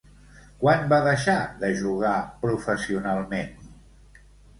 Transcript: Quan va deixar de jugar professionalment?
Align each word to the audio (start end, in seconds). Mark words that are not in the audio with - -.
Quan 0.61 0.85
va 0.93 0.97
deixar 1.07 1.35
de 1.63 1.69
jugar 1.81 2.13
professionalment? 2.45 3.53